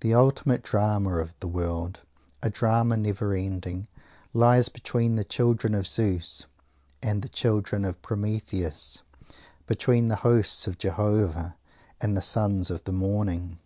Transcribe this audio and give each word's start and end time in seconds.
The 0.00 0.14
ultimate 0.14 0.64
drama 0.64 1.18
of 1.18 1.32
the 1.38 1.46
world, 1.46 2.00
a 2.42 2.50
drama 2.50 2.96
never 2.96 3.32
ending, 3.32 3.86
lies 4.34 4.68
between 4.68 5.14
the 5.14 5.22
children 5.22 5.76
of 5.76 5.86
Zeus 5.86 6.46
and 7.04 7.22
the 7.22 7.28
children 7.28 7.84
of 7.84 8.02
Prometheus; 8.02 9.04
between 9.68 10.08
the 10.08 10.16
hosts 10.26 10.66
of 10.66 10.76
Jehovah 10.76 11.54
and 12.00 12.16
the 12.16 12.20
Sons 12.20 12.68
of 12.68 12.82
the 12.82 12.92
Morning. 12.92 13.60